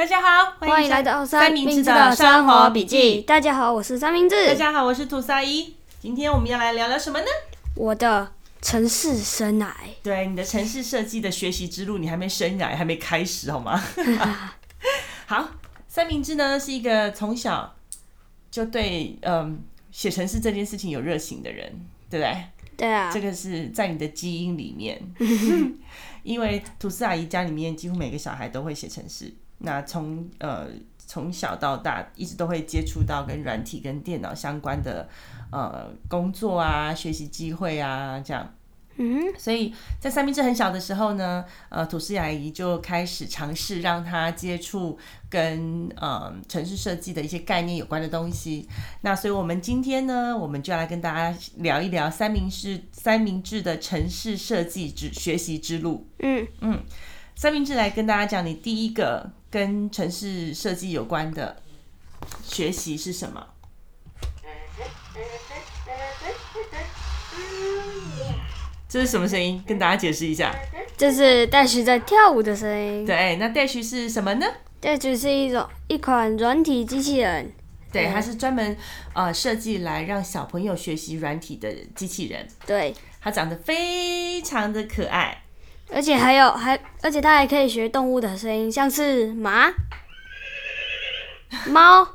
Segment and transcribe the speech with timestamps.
[0.00, 3.20] 大家好，欢迎来到三明治的生活笔记。
[3.20, 4.46] 大家好，我是三明治。
[4.46, 5.74] 大家好，我是吐司阿姨。
[6.00, 7.26] 今天我们要来聊聊什么呢？
[7.76, 9.70] 我的城市生涯。
[10.02, 13.78] 对，你的城市设计的学习之路，你还没生涯，还没开始，好吗？
[15.28, 15.50] 好，
[15.86, 17.76] 三明治呢是一个从小
[18.50, 19.62] 就对嗯
[19.92, 21.70] 写城市这件事情有热情的人，
[22.08, 22.44] 对不对？
[22.78, 24.98] 对啊，这个是在你的基因里面。
[26.22, 29.30] 因为吐司阿姨家里面几乎每个小孩都会写程式。
[29.60, 30.66] 那从呃
[31.06, 35.08] 从小到大一直都会接触到跟软体跟电脑相关的
[35.50, 38.54] 呃工作啊、学习机会啊这样，
[38.96, 44.96] 嗯，所以在三明治很小的时候呢，呃吐司阿姨就开始尝试让他接触
[45.28, 48.68] 跟呃城市设计的一些概念有关的东西。
[49.00, 56.06] 那所以我们今天呢，我们就要来跟大家聊一聊三明治三明治的城市设计之学习之路。
[56.20, 56.80] 嗯嗯，
[57.34, 59.32] 三明治来跟大家讲，你第一个。
[59.50, 61.60] 跟城市设计有关的
[62.44, 63.46] 学习是什么？
[68.88, 69.62] 这是什么声音？
[69.66, 70.54] 跟大家解释一下。
[70.96, 73.06] 这是 Dash 在跳舞的声音。
[73.06, 74.46] 对，那 Dash 是什么呢
[74.80, 77.52] ？Dash 是一种一款软体机器人。
[77.92, 78.76] 对，它是专门
[79.14, 82.46] 呃设计来让小朋友学习软体的机器人。
[82.66, 85.42] 对，它长得非常的可爱。
[85.92, 89.68] 而且还有还，而且它还可以学动物的声音，像是马、
[91.66, 92.06] 猫，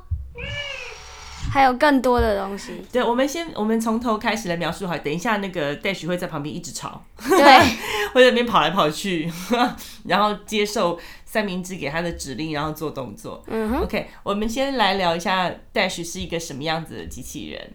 [1.52, 2.82] 还有更多的东西。
[2.90, 4.96] 对，我们先，我们从头开始来描述好。
[4.98, 7.38] 等一下，那个 Dash 会在旁边一直吵，对，
[8.14, 9.30] 会在那边跑来跑去，
[10.04, 13.42] 然后接受三明治给他的指令，然后做动作。
[13.46, 13.82] 嗯哼。
[13.82, 17.74] OK，我们先来聊一下 Dash 是一个什么样子的机器人。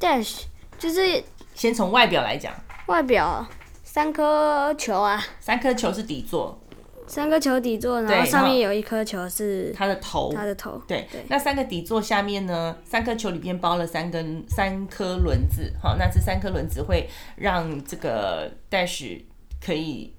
[0.00, 0.44] Dash
[0.78, 1.22] 就是
[1.54, 2.52] 先从外表来讲，
[2.86, 3.46] 外表。
[3.94, 6.58] 三颗球啊，三颗球是底座，
[7.06, 11.24] 三颗球底座，然后上面有一颗球是它的头，它的头，对对。
[11.28, 19.22] 那三个底座下面呢，三颗球里边包了三根三颗轮子，好，那这三颗轮子会让这个 Dash
[19.64, 20.12] 可以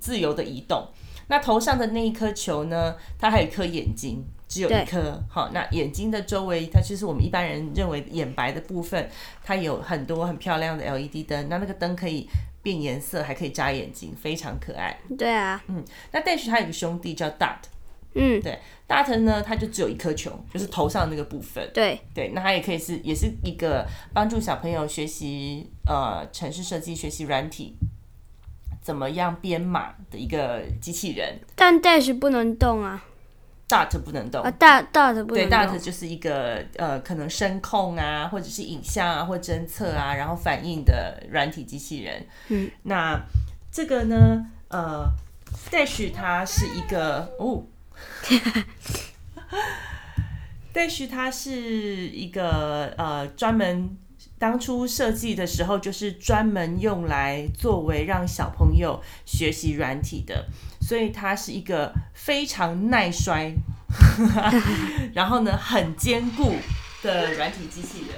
[0.00, 0.88] 自由的移动。
[1.28, 9.08] 那头上的那一颗球呢，它还有一颗眼睛，只有一颗，好，那眼睛的周围，它就是我们一般人认为眼白的部分，
[9.44, 12.28] 它有很多很漂亮的 LED 灯，那那个灯可以。
[12.62, 14.98] 变颜色还可以眨眼睛，非常可爱。
[15.18, 17.56] 对啊，嗯，那 Dash 他有个兄弟叫 Dot，
[18.14, 21.70] 嗯，对，Dot 呢，他就只有一颗球，就是头上那个部分。
[21.72, 27.74] 对对，那他也可以是，也是一个帮助小朋友学习呃城市设计、学习软体，
[28.82, 31.38] 怎么样编码的一个机器人。
[31.54, 33.04] 但 Dash 不能动啊。
[33.70, 35.36] Dot 不能动啊，Dot Dot 不能动。
[35.36, 42.26] 对，Dot 就是一个呃，可能声控啊，或者是影像啊，或侦测啊，然后反应的软体机器人。
[42.48, 43.20] 嗯，那
[43.70, 45.06] 这个呢，呃
[45.70, 47.62] ，Dash 它是一个哦，
[50.74, 53.96] Dash 它是一个呃，专门
[54.36, 60.46] 当初设计的时候就是专门用来作为让小朋友学习软体的。
[60.90, 63.52] 所以它是一个非常耐摔，
[65.14, 66.56] 然后呢很坚固
[67.00, 68.16] 的软体机器人。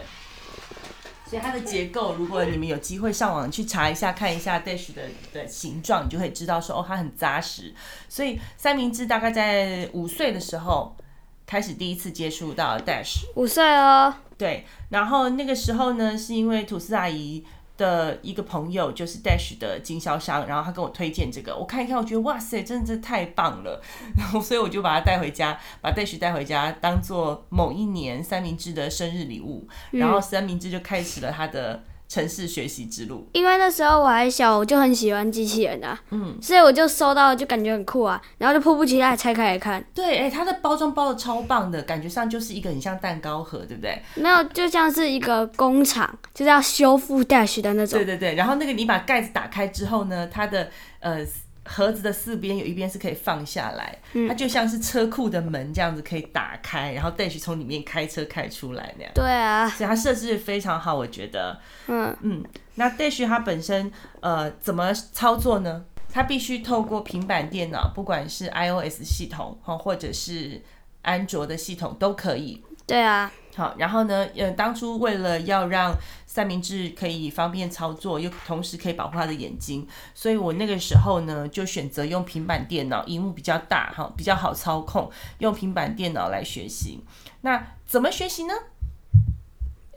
[1.27, 5.03] 所以它的结构，如果你们有机会上网去查一下，看一下 Dash 的
[5.35, 7.75] 的形状，你就会知道说哦，它很扎实。
[8.09, 10.97] 所以三明治大概在五岁的时候
[11.45, 13.27] 开始第一次接触到 Dash。
[13.37, 14.15] 五岁哦。
[14.39, 17.45] 对，然后那个时候呢，是因为吐司阿姨。
[17.77, 23.83] 的一个朋友就是 Dash 的经销商，然后他跟我推荐这个，我看一看，我觉得哇塞，真的是太棒了，
[24.17, 31.83] 然后所以我就把它带回家，把 Dash 带回家，当做某一年三明治的生日礼物，然后三明治就开始了他的。
[32.13, 39.83] 程式学习之路，因为那时候我还小，我就很喜欢机器人啊，嗯，所以我就收到，就感觉很酷啊，然后就迫不及待拆开来看。
[39.95, 44.03] 对，哎、欸，它的包装包的超棒的，感觉上就是一个很像蛋糕盒，对不对？
[44.17, 47.99] 没有，就像是一个工厂，就是要修复 Dash 的那种。
[47.99, 50.69] 对对对，然后那个你把盖子打开之后呢，它的
[51.01, 51.27] 呃。
[51.65, 59.13] 盒子的四边有一边是可以放下来，嗯，它就像是车库的门这样子可以打开，然后 Dash 从里面开车开出来那样。
[59.15, 61.59] 对啊，所以它设置非常好，我觉得。
[61.87, 62.45] 嗯嗯，
[62.75, 65.85] 那 Dash 它本身呃怎么操作呢？
[66.13, 70.61] 它必须透过平板电脑，不管是 iOS 系统或者是
[71.03, 72.63] 安卓的系统都可以。
[72.87, 73.33] 对啊。
[73.55, 75.95] 好，然后呢，呃，当初为了要让
[76.27, 85.11] 三明治可以方便操作，又同时可以保护他的眼睛，所以我那个时候呢，就选择用平板电脑，荧幕比较大，哈，比较好操控，
[85.41, 87.05] 用平板电脑来学习。
[87.43, 88.55] 那怎么学习呢？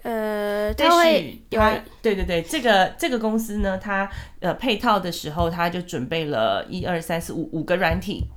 [0.04, 1.62] 呃，它会有，
[2.02, 4.08] 对对对，这个这个公司呢，它
[4.42, 8.28] 呃配套的时候，它就准备了一二三四五五个软体。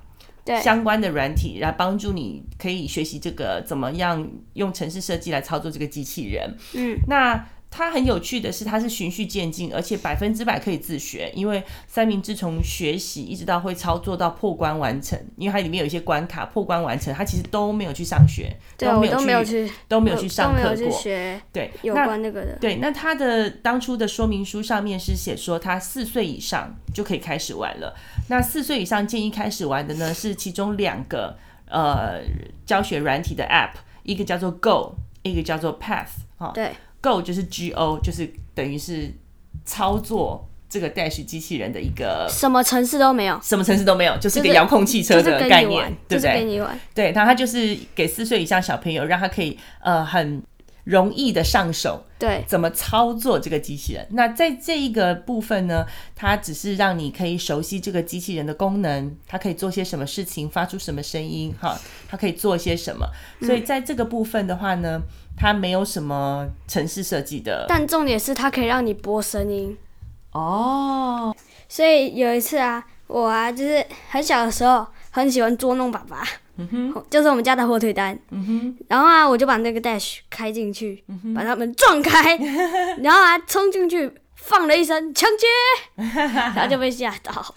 [0.63, 6.55] 相关的软体来帮助你，可以学习这个怎么样用城市设计来操作这个机器人。
[6.73, 7.45] 嗯，那。
[7.71, 11.31] 它很有趣的是，它是循序渐进，而且百分之百可以自学。
[11.35, 20.91] 因为三明治从学习一直到会操作到破关完成，因为它里面有一些关卡破关完成，它其实都没有去上学，对都没有去，都没有去，上课过。
[20.91, 22.57] 学对，有关那个的。
[22.59, 27.95] 对，那它的当初的说明书上面是写说，他四岁以上就可以开始玩了。
[28.29, 31.37] 那四岁以上建议开始玩的呢，是其中两个
[31.69, 32.19] 呃
[32.65, 33.73] 教学软体的 App，
[34.03, 36.07] 一个叫做 Go，一个叫做 Path。
[36.37, 36.71] 哈，对。
[37.01, 39.13] Go 就是 G O，就是等于是
[39.65, 46.33] 操作这个 Dash 机器人的一个什么城市都没有，什么城市都没有，就是一个遥控汽车的概念，就是、对不对？
[46.33, 50.43] 给你玩，对，然后它就是给四岁以上小朋友，让他可以呃很
[50.83, 54.05] 容易的上手，对，怎么操作这个机器人？
[54.11, 55.85] 那在这一个部分呢，
[56.15, 63.07] 它只是让你可以熟悉这个机器人的功能，它可以做些什么事情，发出什么声音，哈，它可以做些什么。
[63.41, 65.01] 所以在这个部分的话呢。
[65.39, 69.77] 嗯它没有什么城市设计的，但重点是它可以让你播声音。
[70.33, 71.35] 哦。
[71.67, 76.23] 所以有一次啊，我啊就是很小的时候很喜欢捉弄爸爸，
[76.57, 82.35] 嗯哼，就是我们家的火腿蛋，嗯哼，然后啊我就把那个 Dash 开进去，嗯哼，把他们撞开，
[83.01, 85.47] 然后啊冲进去放了一声抢劫，
[86.25, 87.55] 然后就被吓到。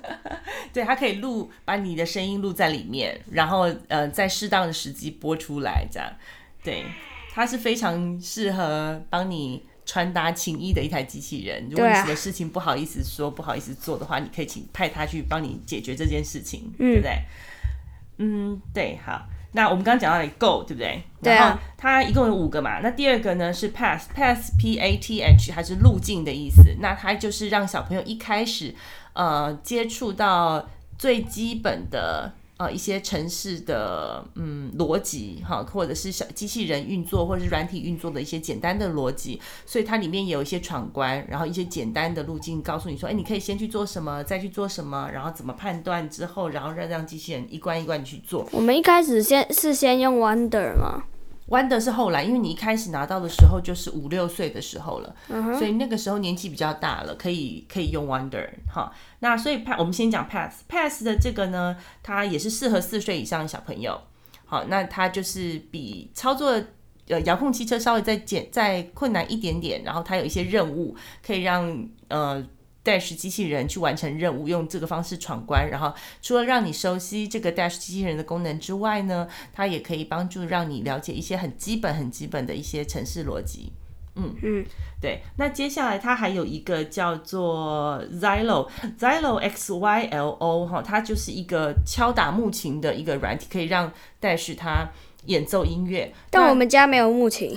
[0.74, 6.08] 对，它可以录把你的声音录在里面，然后呃在适当的时机播出来，这样。
[6.62, 6.84] 对。
[7.34, 11.66] 它是非常适合帮你传达情意的一台机器人。
[11.70, 17.22] 如果你什么事情不好意思说、不好意思做的话，你可以请派它去帮你解决这件事情，对不对？
[18.18, 19.26] 嗯，对，好。
[19.52, 21.02] 那我们刚刚讲到了 Go，对不对？
[21.22, 21.36] 对啊。
[21.36, 22.80] 然后它一共有五个嘛。
[22.80, 26.76] 那第二个呢是 Path，Path，P A T H，它是路径的意思。
[26.80, 28.74] 那它就是让小朋友一开始
[29.14, 30.68] 呃接触到
[30.98, 32.34] 最基本的。
[32.58, 48.46] 呃，一些城市的嗯逻辑哈，或者是小机器人运作，或者是软体运作的一些简单的逻辑，所以它里面也有一些闯关，然后一些简单的路径，告诉你说，哎，你可以先去做什么，再去做什么，然后怎么判断之后，然后让让机器人一关一关去做。
[48.52, 51.04] 我们一开始先是先用 Wonder 吗
[51.52, 55.58] ？Wonder 是后来，因为你一开始拿到的时候就是五六岁的时候了，uh.
[55.58, 58.90] 所以那个时候年纪比较大了，可以可以用 Wonder 哈。
[59.18, 64.00] 那所以 Pass 我们先讲 Pass Pass 的这个呢，它也是适合四岁以上的小朋友。
[64.46, 66.58] 好，那它就是比操作
[67.08, 72.42] 呃遥控汽车稍微再简再困难一点点，然后它有一些任务可以让呃。
[72.84, 75.70] Dash 机器人去完成任务，用这个方式闯关。
[75.70, 83.72] 然后除了让你熟悉这个 Dash 机器人的功能之外呢，它也可以帮助让你了解一些很基本、很基本的一些程式逻辑。
[84.14, 84.66] 嗯嗯，
[85.00, 85.22] 对。
[85.38, 93.90] 那接下来它还有一个叫做 Xylo，Xylo X Y L O 哈，它就是一个敲打木琴的一个软体，可以让
[94.20, 94.90] Dash 它
[95.24, 96.12] 演奏音乐。
[96.28, 97.56] 但我们家没有木琴。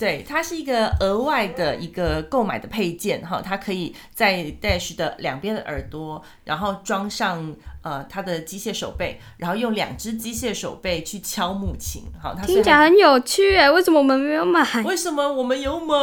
[0.00, 14.64] 对，它是一个额外的一个购买的配件哈，它可以在 Dash 的两边的耳朵，然后装上呃它的机械手背，然后用两只机械手背去敲木琴，好，它听起来很有趣哎，为什么我们没有买？
[14.84, 15.94] 为什么我们有买？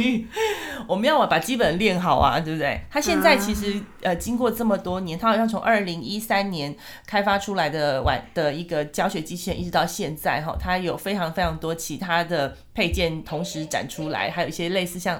[0.86, 2.82] 我们要把基本练好啊，对不对？
[2.90, 15.18] 它现在其实、啊、呃经过这么多年，它好像从二零一三年开发出来的玩的一个教学机器人，一直到现在哈，它有非常非常多其他的配件同时展出来，还有一些类似像，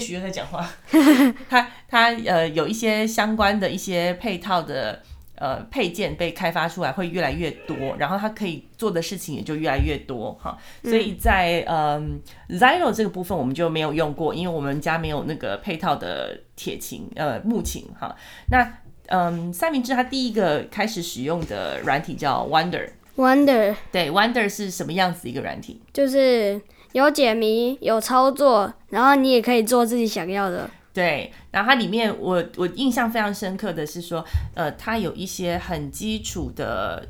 [0.00, 0.66] 许又在讲话，
[1.50, 5.02] 他他呃有一些相关的一些配套的
[5.34, 10.56] 呃配件被开发出来，会越来越多，然后它可以做的事情也就越来越多哈。
[10.82, 18.16] 所以在嗯、呃、Xylo 这个部分我们就没有用过，因为我们家没有那个配套的铁琴呃木琴哈。
[18.50, 18.62] 那
[19.08, 22.88] 嗯、呃、三明治它第一个开始使用的软体叫 Wonder。
[23.18, 25.82] Wonder 对，Wonder 是什么样子一个软体？
[25.92, 26.60] 就是
[26.92, 30.70] 有解谜，有操作，然后你也可以做自己想要的。
[30.94, 37.08] 对，然后它里面我我印象非常深刻的是说，呃，它有一些很基础的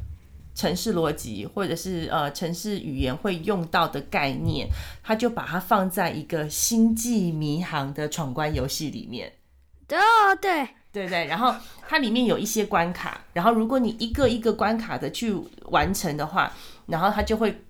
[0.55, 4.67] 城市逻辑，或者是呃城市语言会用到的概念，
[5.03, 9.35] 它就把它放在一个星际迷航的闯关游戏里面。
[9.91, 10.69] 哦，对。
[10.91, 11.55] 对对，然后
[11.87, 15.35] 它里面有一些关卡，然后如果你一个一个关卡的去
[15.67, 16.53] 完成的话，
[16.87, 17.63] 然后它就会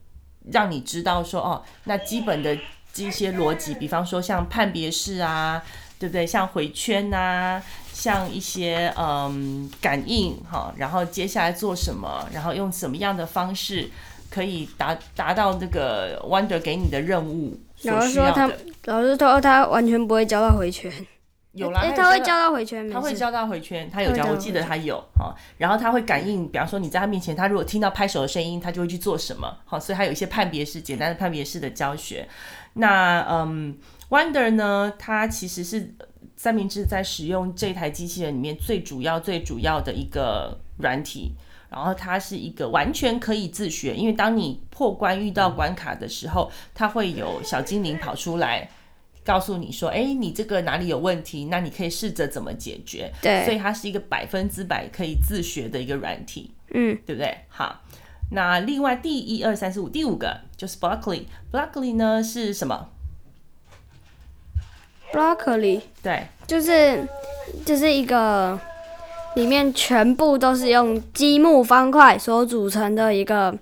[0.53, 2.57] 让你知道说，哦，那基本的
[2.93, 5.63] 这些逻辑，比方说像判别式啊，
[5.99, 6.27] 对不对？
[6.27, 13.91] 像回圈啊，像一些嗯感应哈，然后接下来做什么，然后用什么样的方式
[14.31, 17.59] 可以达达到这个 Wonder 给你的任务。
[17.83, 18.51] 老师说他
[18.85, 20.91] 老师说他完全不会教到回圈。
[21.59, 25.35] 有啦，欸、他会交到回圈，他会交到回圈，他有交，我记得他有哈。
[25.59, 29.59] 然后他会感应，比方说你在他面前，他如果听到拍手的声音，他就会去做什么。
[29.65, 32.29] 好，所以他有一些判别式、简单的判别式的教学。
[32.75, 33.77] 那嗯
[34.09, 35.95] ，Wonder 呢，它其实是
[36.37, 41.33] 三明治在使用这台机器人里面最主要、最主要的一个软体。
[41.71, 48.67] 然后它是一个完全可以自学，因为当你破关遇到关卡的时候，它会有小精灵跑出来。
[49.29, 51.49] 告诉你说，哎，你这个哪里有问题？
[51.51, 53.13] 那你可以试着怎么解决。
[53.21, 57.37] 对，所以它是一个百分之百可以自学的一个软体，嗯，对不对？
[57.49, 57.83] 好，
[58.31, 62.89] 那另外第一二三四五第五个就是 Blockly，Blockly 呢是什么
[65.13, 67.07] ？Blockly，对，就是
[67.67, 68.59] 就是一个
[69.35, 73.59] 里面全部都是用积木方块所组成的一个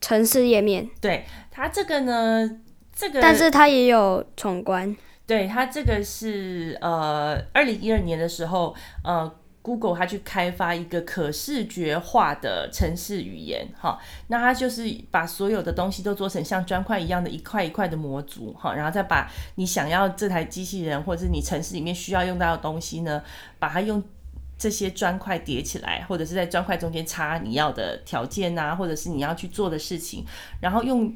[0.00, 0.90] 城市页面。
[1.00, 2.58] 对，它这个呢。
[2.94, 4.96] 这个，但是它也有闯关。
[5.26, 9.32] 对，它这个是呃，二零一二年的时候，呃
[9.62, 13.98] ，Google 它去开发一个可视觉化的城市语言，哈，
[14.28, 23.22] 那它就是把所有的东西都做成像砖块一样的一块一块的模组，哈，然后再把你想要这台机器人或者是你城市里面需要用到的东西呢，
[23.58, 24.02] 把它用
[24.58, 30.22] 这些砖块叠起来，或者是在砖块中间插你要的条件啊，或者是你要去做的事情，
[30.60, 31.10] 然后用。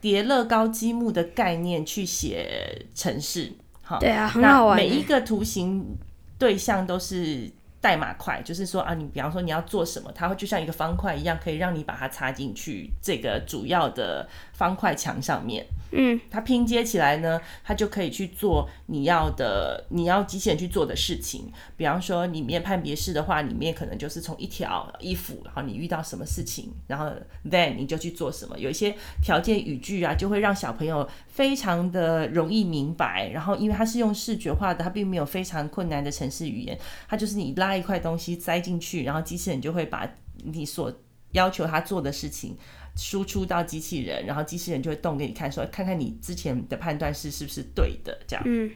[0.00, 4.76] 叠乐高积木的概念去写城市，好，对啊，很好玩。
[4.76, 5.96] 每一个图形
[6.38, 7.50] 对象都是
[7.80, 15.66] 代码块，就是说啊，你比方说你要做什么，它会就像一个方块一样，可以让你把它插进去这个主要的方块墙上面。
[15.90, 21.50] 嗯，它拼接起来呢，它就可以去做你要的，你要机器人去做的事情。
[21.76, 27.10] 比方说，里面判别式的话，里面可能就是从一条衣服，然后你遇到什么事情，然后
[27.50, 28.58] then 你就去做什么。
[28.58, 33.30] 有一些条件语句啊，就会让小朋友非常的容易明白。
[33.32, 36.78] 然后，因为它是用视觉化的，它并没有非常困难的程式语言，
[37.08, 40.08] 它就是你拉一块东西塞进去，然后机器人就会把
[40.44, 40.92] 你所
[41.32, 42.56] 要求他做的事情。
[43.00, 48.42] 输出到机器人，然后机器人就会动给你看，说看看你之前的判断是是不是对的，这样。
[48.44, 48.68] 嗯，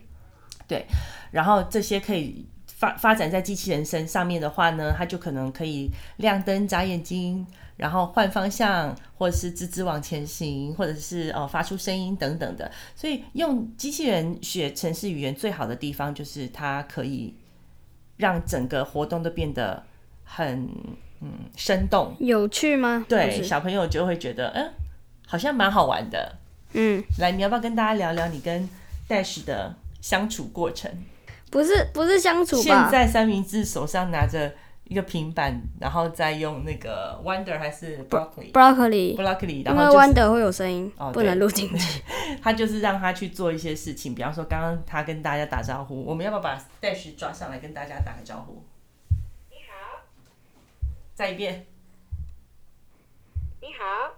[0.69, 0.87] 对。
[1.33, 7.45] 然后这些可以发发展在机器人身上面的话呢，它就可能可以亮灯、眨眼睛，
[7.77, 12.71] 然后换方向，或者是吱吱往前行，或者是哦发出声音等等的。
[12.95, 17.35] 所以用机器人学城市语言最好的地方就是它可以
[18.19, 19.85] 让整个活动都变得
[20.23, 20.71] 很。
[21.23, 23.07] 嗯，生动有趣吗？
[23.09, 24.73] 对，小朋友就会觉得，嗯，
[25.27, 26.37] 好像蛮好玩的。
[26.73, 28.69] 嗯，来，你要不要跟大家聊聊你跟
[29.09, 30.91] Dash 的相处过程？
[31.51, 32.63] 不是，不是相处吧？
[32.63, 34.53] 现在三明治手上拿着
[34.85, 39.17] 一个平板，然后再用那个 Wonder 还是 Broccoli？Broccoli，
[39.65, 42.03] 然后、就是、因为 Wonder 会有声音，哦、不能录进去。
[42.43, 48.65] 他就是让他去做一些事情，比方说刚刚他跟大家打招呼，我们要不要把 Dash 抓上来跟大家打个招呼？
[51.15, 51.67] 再一遍，
[53.61, 54.15] 你好。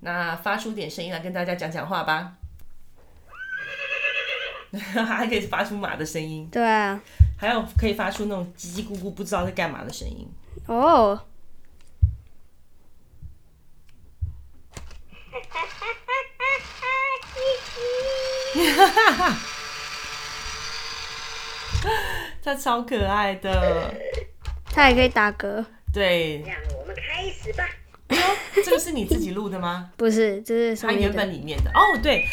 [0.00, 2.34] 那发出点声音来跟大家讲讲话吧。
[4.72, 6.48] 还可以发出马的声音。
[6.50, 7.00] 对啊。
[7.36, 10.32] 还有可以发出那种叽叽咕咕不知道在干嘛的声音。
[10.66, 11.26] 哦。
[18.52, 19.36] 哈哈哈！
[22.42, 23.94] 他超可爱的。
[24.66, 25.64] 他也可以打嗝。
[25.92, 27.68] 对，让我们开始吧。
[28.08, 28.22] 哎呦，
[28.64, 29.90] 这个是你自己录的吗？
[29.98, 31.70] 不是，这是它原本里面的。
[31.70, 32.24] 哦，对，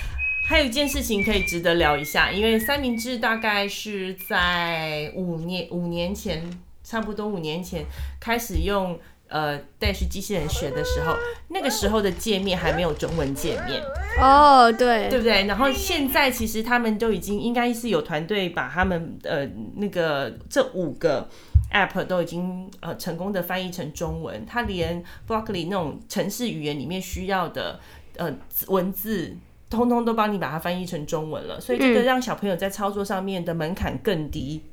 [0.48, 6.44] 还有一件事情可以值得聊一下，因为三明治大概是在五年五年前，
[6.84, 7.84] 差不多五年前
[8.20, 11.16] 开始用呃 Dash 机器人学的时候，
[11.50, 13.82] 那个时候的界面还没有中文界面。
[14.20, 15.46] 哦，对，对不对？
[15.46, 21.28] 然后现在其实他们都已经应该是有团队把他们呃那个这五个。
[21.72, 27.80] App 都已经呃成功的翻译成中文，它连 Blockly 那种城市语言里面需要的
[28.16, 28.34] 呃
[28.68, 29.36] 文字，
[29.70, 34.64] 通通都帮你把它翻译成中文了，所以这个让小朋友在操作上面的门槛更低。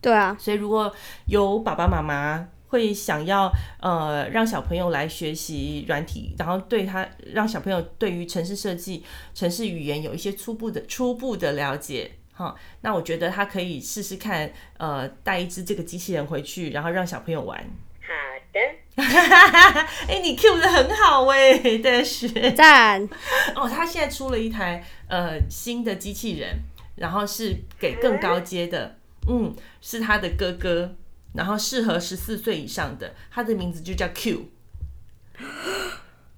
[0.00, 0.92] 对啊，所以如果
[1.26, 9.04] 有爸爸妈妈会想要呃让小朋友来学习软体，然后对他让小朋友对于城市设计、
[9.34, 12.10] 城市语言有一些初步的初步的了解。
[12.40, 17.58] 哦，那我觉得他可以试试看，呃，带一只这个机器人回去，然后让小朋友玩。
[18.00, 18.14] 好
[18.50, 18.60] 的。
[18.96, 23.06] 哎、欸，你 Q 的很好哎，对，是 赞。
[23.54, 26.56] 哦，他现在出了一台呃新的机器人，
[26.96, 28.96] 然后是给更高阶的，
[29.28, 30.96] 嗯，是他的哥哥，
[31.34, 34.48] 然后适合十四岁以上的，他的名字就叫 Q。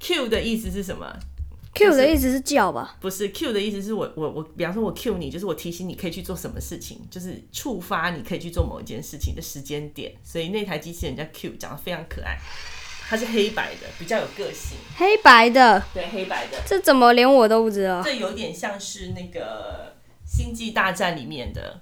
[0.00, 1.16] Q 的意思是什么？
[1.74, 2.96] Q 的意思是叫吧？
[3.00, 10.12] 不是 Q 的意思是我我我，比方说我 Q 你，就是我提醒你可以去做什么事情，就是触发你可以去做某一件事情的时间点。
[10.22, 12.38] 所以那台机器人叫 Q，长得非常可爱，
[13.08, 14.76] 它是黑白的，比较有个性。
[14.96, 16.58] 黑白的，对，黑白的。
[16.66, 18.02] 这怎么连我都不知道？
[18.02, 19.94] 这有点像是那个
[20.30, 21.80] 《星际大战》里面的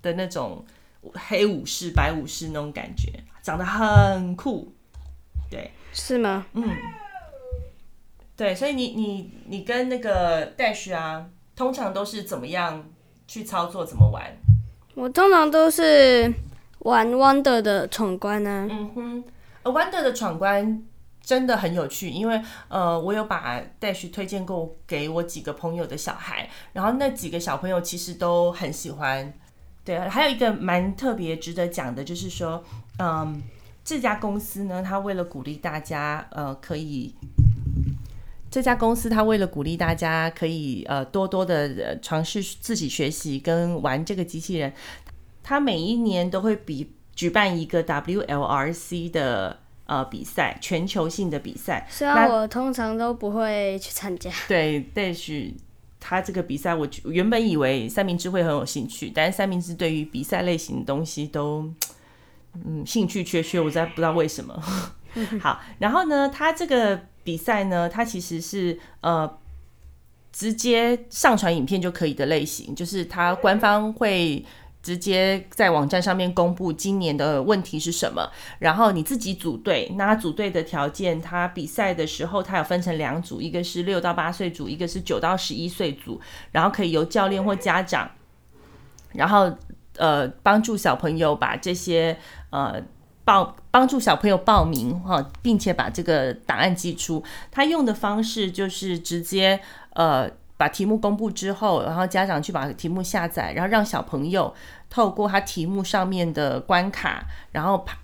[0.00, 0.64] 的那种
[1.12, 3.12] 黑武士、白武士那种感觉，
[3.42, 4.72] 长得很酷。
[5.50, 6.46] 对，是吗？
[6.54, 6.64] 嗯。
[8.36, 11.24] 对，所以你你你跟那个 Dash 啊，
[11.56, 12.84] 通常都是怎么样
[13.26, 14.30] 去操作，怎么玩？
[14.94, 16.30] 我通常都是
[16.80, 18.68] 玩 Wonder 的闯关呢、啊。
[18.70, 19.24] 嗯哼
[19.64, 20.82] ，Wonder 的闯关
[21.22, 22.38] 真的很有趣，因为
[22.68, 29.32] 呃，我有把 Dash 推荐过给我几个朋友的小孩，然后那几个小朋友其实都很喜欢。
[29.82, 32.62] 对，还有一个蛮特别值得讲的，就是说，
[32.98, 33.40] 嗯，
[33.82, 37.14] 这家公司呢，它为了鼓励大家，呃，可以。
[38.56, 44.72] 这家公司，它为了鼓励大家可以呃多多的尝试自己学习跟玩这个机器人，
[45.42, 51.86] 它每一年都会比举办一个 WLRC 的呃比赛，全球性的比赛。
[51.90, 54.30] 虽然我通常都不会去参加。
[54.48, 55.52] 对，但是
[56.00, 61.70] 他这个比赛，我原本以为三明治会很有兴趣，但是三明治对于比赛类型的东西都
[62.54, 64.58] 嗯兴趣缺缺，我实在不知道为什么。
[65.42, 66.98] 好，然后呢，他这个。
[67.26, 69.38] 比赛呢，它其实是呃
[70.30, 74.44] 直接上传影片就可以的类型，就是它官方会
[74.80, 78.30] 直接在网站上面公布今年的问题是什么，
[78.60, 79.90] 然后你自己组队。
[79.96, 86.20] 那组队的条件，它比赛的时候它有分成两组，一个是六到八岁组，一个是九到十一岁组，
[86.52, 88.08] 然后可以由教练或家长，
[89.14, 89.52] 然后
[89.96, 92.16] 呃帮助小朋友把这些
[92.50, 92.80] 呃。
[93.26, 97.22] 报帮助小朋友报名哈，并且把这个档案寄出。
[97.50, 99.60] 他用的方式就是直接
[99.94, 104.54] 呃把题目公布之后，然后家长去把题目下载，然后让小朋友
[104.88, 107.96] 透过他题目上面的关卡，然后拍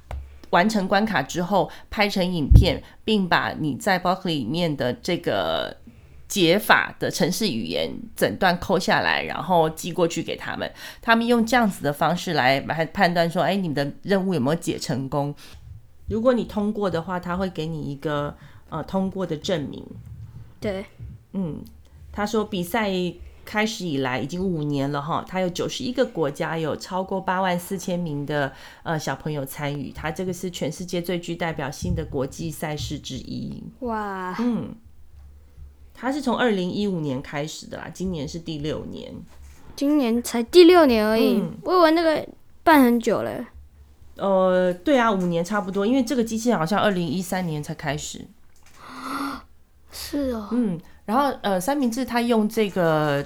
[0.51, 5.77] 完成关卡之后拍成影片，并把你在 box 里面的这个。
[6.33, 10.73] 解法的城市语言诊断抠下来，然后寄过去给他们。
[11.03, 15.35] 他们用这样子的方式来来判断说，哎，你的任务有没有解成功？
[16.09, 18.35] 如果你通过的话，他会给你一个
[18.71, 19.85] 呃通过的证明。
[20.59, 20.87] 对，
[21.35, 21.62] 嗯，
[22.11, 22.90] 他说比赛
[23.45, 28.51] 开始以来已经五年了哈，他有九十一个国家，有超过八万四千名的
[28.85, 29.92] 呃小朋友参与。
[29.92, 33.62] 他这个是全世界最具代表性的国际赛事之一。
[33.81, 34.75] 哇，嗯。
[36.03, 39.15] 它是从二零一五年开始的啦，今年是第六年，
[39.77, 41.35] 今年才第六年而已。
[41.37, 42.27] 嗯、我以为那个
[42.65, 43.47] 办很久了。
[44.17, 48.27] 呃，对啊，五年差不多，因为这个机器人好像二零一三年才开始。
[49.93, 50.49] 是哦。
[50.51, 53.25] 嗯，然后呃，三明治他用这个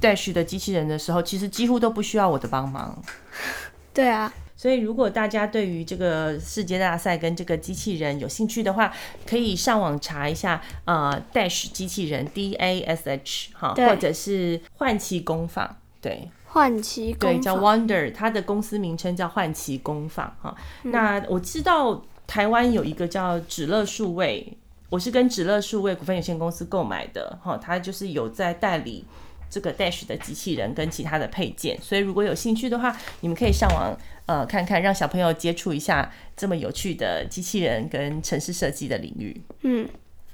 [0.00, 2.98] Dash 的机器人的时候，其实几乎都不需要我的帮忙。
[3.92, 4.32] 对啊。
[4.60, 8.92] 所以，如果大家对于这个世界大赛跟这个机器人有兴趣的话，
[9.26, 20.54] 可以上网查一下，呃，Dash 机器人 D A S H 哈，或者是唤奇工坊，对，唤奇工坊，对，叫 Wonder，它的公司名称叫唤奇工坊哈。
[20.82, 24.58] 那我知道台湾有一个叫指乐数位，
[24.90, 29.06] 我是跟指乐数位股份有限公司购买的哈，它就是有在代理。
[29.50, 33.94] 这个 Dash 的机器人跟其他的配件，所以如果有兴趣的话，你们可以上网
[34.26, 39.42] 呃看看，让小朋友接触一下这么有趣的机器人跟城市设计的领域。
[39.62, 39.88] 嗯，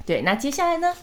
[0.05, 0.21] 对。
[0.21, 0.95] 那接下来呢，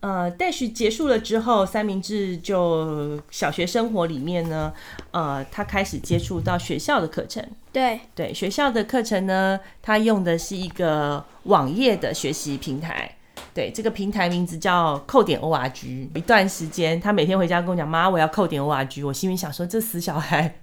[0.00, 4.74] 呃，Dash 结束了之后，三明治就小学生活里面呢，
[5.12, 7.46] 呃，他开始接触到学校的课程。
[7.72, 13.16] 对对，学校的课程呢，他用的是一个网页的学习平台。
[13.52, 15.86] 对，这个平台名字叫扣点 org。
[16.14, 20.58] 一段时间，他每天回家跟我讲：“妈，我要扣点 org。”我心里想说：“这死小孩，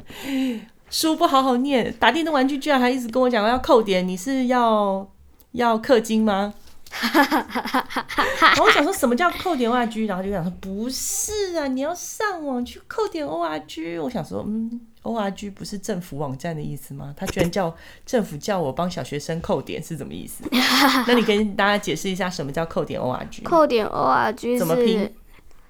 [0.89, 5.07] 书不好好念，打电动玩具居然还一直跟我讲要扣点，你是要
[5.51, 6.53] 要氪金吗？”
[7.01, 17.13] 然后我想说什么叫扣点 org，然后就想说：“不是啊，你要上网去扣点 org。”我想说：“嗯。” Org 不是政府网站的意思吗？
[17.17, 20.43] 他居然叫政府叫我帮小学生扣点是什么意思？
[21.07, 23.43] 那你跟大家解释一下什么叫扣点 org？
[23.43, 25.13] 扣点 org 怎么拼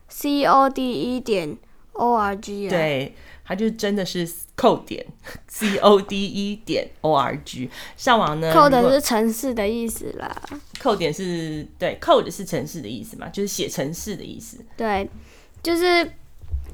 [0.10, 1.58] ？C O D E 点
[1.94, 2.70] org 啊？
[2.70, 3.14] 对，
[3.46, 5.06] 它就真的是扣点
[5.48, 7.70] C O D E 点 org。
[7.96, 10.36] 上网呢，扣的是城市的意思啦。
[10.80, 13.28] 扣点是对，code 是城市的意思嘛？
[13.30, 14.58] 就是写城市的意思。
[14.76, 15.10] 对，
[15.62, 16.12] 就是。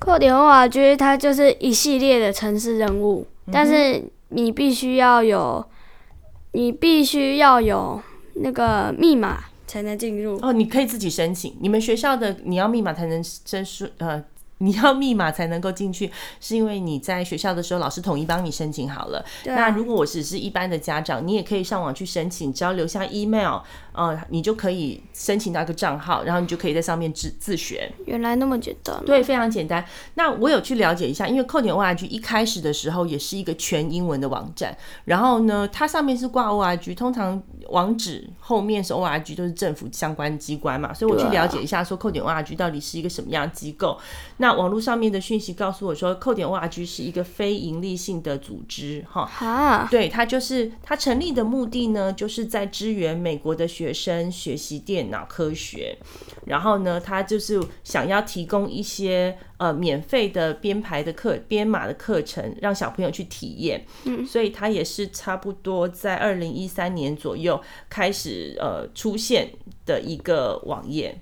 [0.04, 5.66] 扣点 org 它就是一系列的城市任务，但是你必须要有，
[6.52, 8.02] 你必须要有
[8.34, 10.38] 那个密码才能进入。
[10.42, 11.56] 哦，你可以自己申请。
[11.62, 14.22] 你们学校的你要密码才能申书呃。
[14.60, 19.20] 你要密码才能够进去，是因为你在学校的时候，老师统一帮你申请好了。
[19.20, 19.26] 啊。
[19.56, 23.60] 那如果我只是一般的家长，你也可以上网去申请，只要留下 email，
[23.94, 27.92] 呃，你就可以申请到一个账号，然后你就可以在上面自自学。
[28.06, 28.96] 原来那么简单。
[29.06, 29.84] 对，非常简单。
[30.16, 34.76] 那我有去了解一下，因为扣点 org 一开始的时候也是一个全英文的网站，
[35.06, 43.98] 然后呢，它上面是挂 org，通常网址后面是 org，都是政府相关机关嘛，所以我去了解一下，说扣点 org 到底是一个什么样的机构。
[44.38, 55.98] 那网络上面的讯息告诉我说，扣点 org 是一个非盈利性的组织，哈，哈，对，它就是它成立的目的呢，就是在支援美国的学生学习电脑科学，
[56.46, 69.50] 然后呢，他就是想要提供一些呃免费的编排的课、编码的课程，让小朋友去体验，嗯，所以他也是差不多在二零一三年左右开始呃出现
[69.86, 71.20] 的一个网页。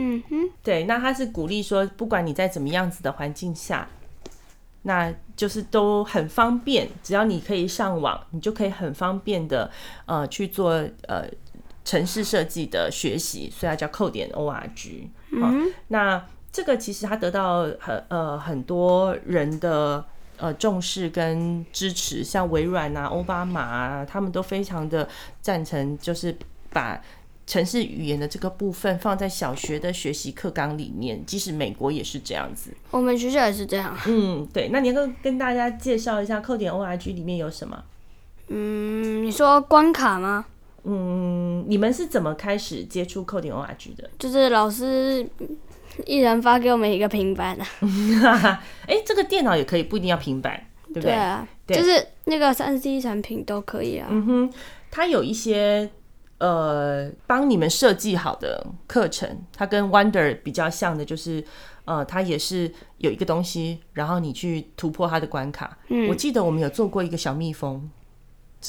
[0.00, 3.88] 嗯哼，对，那他是鼓励说，不管你在怎么样子的环境下，
[4.82, 9.68] 那就是都很方便，只要你可以上网，你就可以很方便的
[10.06, 10.70] 呃去做
[11.08, 11.28] 呃
[11.88, 15.08] 程式设计的学习，所以它叫扣点 org。
[15.30, 16.22] 嗯、哦，那
[16.52, 20.04] 这个其实它得到很呃很多人的
[20.36, 25.08] 呃重视跟支持，像微软啊、欧巴马啊，他们都非常的
[25.40, 26.36] 赞成，就是
[26.70, 27.00] 把。
[27.48, 32.70] 城市语言的这个部分放在小学的学习课纲里面，即使美国也是这样子。
[32.90, 33.96] 我们学校也是这样。
[34.06, 34.68] 嗯，对。
[34.68, 37.82] 那你能够跟大家介绍一下扣点 org 里面有什么？
[38.48, 40.44] 嗯，你说关卡吗？
[40.84, 44.08] 嗯，你们是怎么开始接触扣点 org 的？
[44.18, 45.28] 就是老师
[46.06, 47.66] 一人发给我们一个平板啊。
[48.86, 51.02] 哎、欸，这个电脑也可以，不一定要平板，对不对？
[51.02, 54.08] 对啊，对，就是那个三 C 产品都可以啊。
[54.10, 54.52] 嗯哼，
[54.90, 55.90] 它有一些。
[56.40, 61.42] 呃，帮你们设计好的课程，它跟 Wonder 比较像的，就是
[61.84, 65.76] 呃，它也是有一个东西，然后你去突破它的关卡。
[65.88, 67.90] 嗯，我记得我们有做过一个小蜜蜂，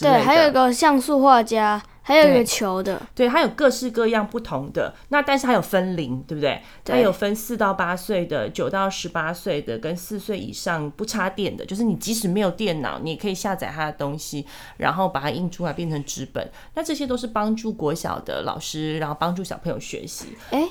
[0.02, 1.82] 对，还有一个像素画家。
[2.02, 4.96] 还有一个球的，对，它有各式各样不同的。
[5.10, 6.60] 那但是它有分龄，对不对？
[6.84, 11.64] 它有分四到八岁的，九到十八岁的，跟四岁以上不插电的。
[11.64, 14.44] 就是你即使没有电脑，你也可以下载它的东西，
[14.78, 16.50] 然后把它印出来变成纸本。
[16.74, 20.30] 那这些都是帮助国小的老师，然后帮助小朋友学习。
[20.50, 20.68] 哎，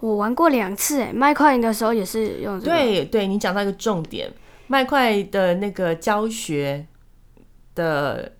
[0.00, 2.72] 我玩过两次，哎，麦块的时候也是用这个。
[2.72, 4.28] 对对，你讲到一个重点，
[4.66, 6.84] 麦块的那个教学
[7.76, 8.32] 的。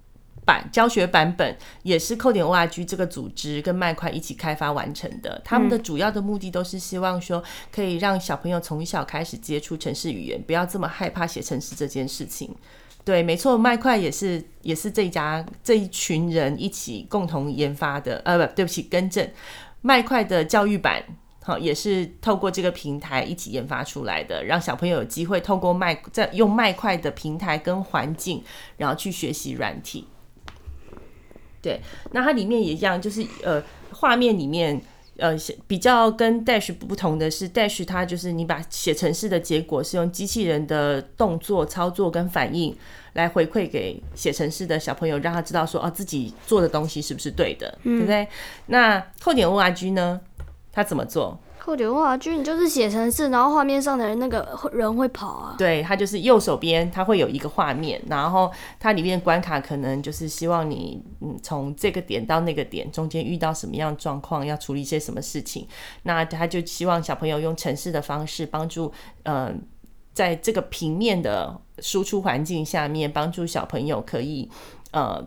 [0.44, 5.40] 版教学版本也是扣点 org 这个组织跟麦块一起开发完成的。
[5.44, 12.54] 他们的主要的目的都是希望说，可以让小朋友从小开始接触城市语言，不要这么害怕写城市这件事情。
[13.04, 18.22] 对，没错，麦块也是也是这一家这一群人一起共同研发的。
[18.24, 19.28] 呃，不，对不起，更正，
[19.82, 21.02] 麦块的教育版
[21.42, 28.42] 好也是透过这个平台一起研发出来的，让小朋友有机会透过麦在用麦块的平台跟环境，
[28.78, 30.08] 然后去学习软体。
[31.64, 31.80] 对，
[32.12, 34.78] 那它里面也一样，就是呃，画面里面
[35.16, 35.34] 呃
[35.66, 42.76] 比较跟 Dash 不同的是，Dash 它就是你把写程式的结果是用机器人的动作、操作跟反应
[43.14, 48.28] 来回馈给写程式的小朋友，让他知道说哦自己做的东西是不是对的，嗯、对不对？
[48.66, 50.20] 那扣点 org 呢，
[50.70, 51.40] 它怎么做？
[51.64, 55.54] 扣点 org，你就是写程式，然后画面上的人那个 人会跑啊。
[55.56, 65.66] 对，它就是右手边，它会有一个画面，然后它里面关卡可能就是希望你，嗯，从这个点到那个点中间遇到什么样状况，要处理一些什么事情。
[66.02, 69.50] 那他就希望小朋友用程式的方式帮助，呃，
[70.12, 74.50] 在这个平面的输出环境下面，帮助小朋友可以，
[74.90, 75.26] 呃，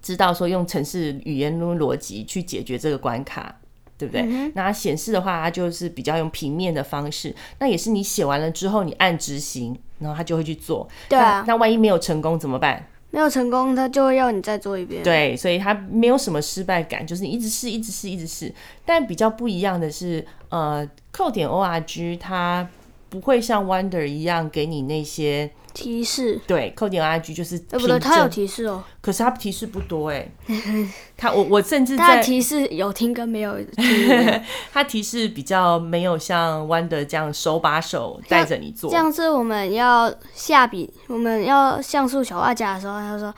[0.00, 3.60] 知道说用城市语言逻辑去解决这个关卡。
[3.96, 4.22] 对不对？
[4.22, 7.34] 嗯、那它显示的话，它就是比较用平面的方式。
[7.58, 10.88] 那也是你写完了之后，你按执行，然后它就会去做。
[11.08, 11.44] 对啊。
[11.46, 12.86] 那，那万一没有成功怎么办？
[13.10, 15.02] 没有成功，它就会要你再做一遍。
[15.02, 18.52] 对，所以它没有什么失败感，就是你一直试，一直试，一直试。
[18.84, 22.68] 但比较不一样的是，呃，扣点 org 它
[23.08, 25.50] 不会像 Wonder 一样给你那些。
[25.74, 26.40] 提示。
[26.46, 30.26] 对，扣点 org 就是，呃，不对，他有提示哦，可是他提示不多哎，
[31.18, 34.40] 他我我甚至 在它提示有听跟没有听，
[34.72, 43.34] 它提示比较没有像 Wonder 这样手把手带着你做，这样是我们要下笔，我们要像素小画家的时候，他说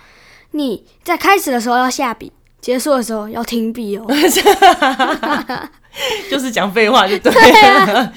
[0.53, 4.05] 你在开始的时候要下笔，结束的时候要停笔哦，
[6.31, 8.13] 就是讲废话就对了。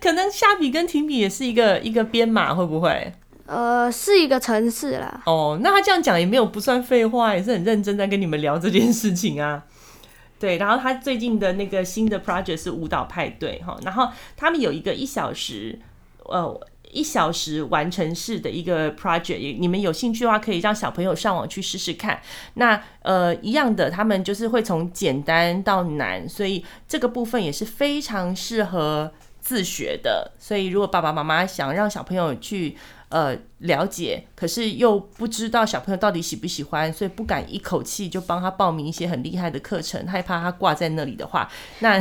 [0.00, 3.12] 可能下笔跟停笔也是一个一个编码，会不会？
[3.46, 5.22] 呃，是一个城市啦。
[5.24, 9.64] 哦，那他这样讲也没有不算废话，也是很认真在跟你们聊这件事情啊。
[10.38, 15.78] 对，然后他最近的那个新的 project 是舞蹈派对哈，然后他们有一个一小时，
[16.24, 16.60] 呃，
[16.92, 22.20] 一小时完成式的一个 project，你们有兴趣的话，可以让小朋友上网去试试看。
[22.54, 29.12] 那呃，一样的，他们就是会从简单到难，所以这个部分也是非常适合
[29.48, 30.32] 自学的。
[30.38, 32.76] 所以如果爸爸妈妈想让小朋友去。
[33.10, 41.48] 呃，了解，可是又不知道小朋友到底喜不喜欢，所以不敢一口气就帮他报名一些很厉害的课程，害怕他挂在那里的话，
[41.80, 41.98] 那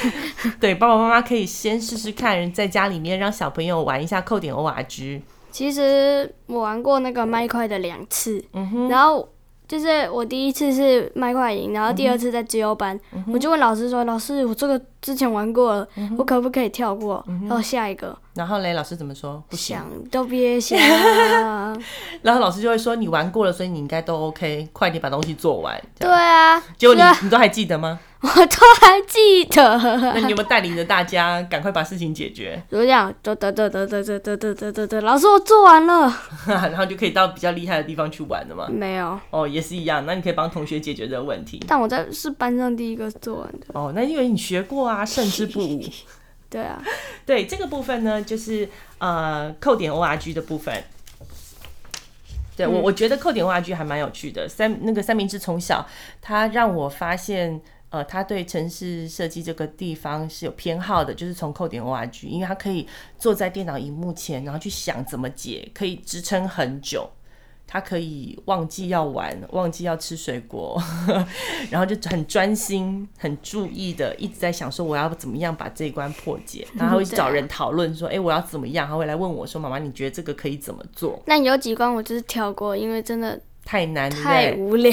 [0.60, 5.22] 对爸爸妈妈可以先试试看，在家里面让小朋友玩一下扣点 ORG。
[5.50, 9.31] 其实我玩过那个麦块的两次，嗯哼，然后。
[9.72, 17.24] 就是我第一次是麦块营，然后第二次在自由班，嗯、我就问老师说：“老师，我这个之前玩过了，嗯、我可不可以跳过？
[17.26, 19.42] 然后下一个？”然后嘞，老师怎么说？
[19.48, 20.78] 不想都别想。
[22.20, 27.98] 然后老师就会说：“你玩过了，所以你应该都 OK，快点把东西做完。”对啊，结果你你都还记得吗？
[28.24, 29.76] 我都还记得。
[30.14, 32.62] 那你有没有带领着大家赶快把事情解决？
[32.70, 36.14] 怎么样，得得得得得得得得得得得，老师我做完了，
[36.46, 38.68] 然后就可以到比较厉害的地方去玩了吗？
[38.70, 39.18] 没有。
[39.30, 40.06] 哦，也是一样。
[40.06, 41.60] 那你可以帮同学解决这个问题。
[41.66, 43.66] 但我在是班上第一个做完的。
[43.72, 45.84] 哦，那因为你学过啊，胜之不武。
[46.48, 46.80] 对啊，
[47.26, 50.84] 对这个部分呢，就是呃扣点 ORG 的部分。
[52.56, 54.48] 对我，我觉得扣点 ORG 还蛮有趣的。
[54.48, 55.84] 三那个三明治从小
[56.20, 57.60] 他让我发现。
[57.92, 67.08] 呃，他对城市设计这个地方是有偏好的，就是从扣点 org，因为他可以坐在电脑荧幕前，然后去想怎么解，可以支撑很久。
[67.64, 70.78] 他可以忘记要玩，忘记要吃水果，
[71.70, 78.86] 然后就很专心、很注意的一直在想说我要怎么样把这一关破解，然后会找人 讨论说，哎、欸，我要怎么样？
[78.86, 81.22] 他会来问我说，妈妈，你觉得这个可以怎么做？
[81.26, 84.92] 那有几关我就是跳过，因为真的太难，太无聊。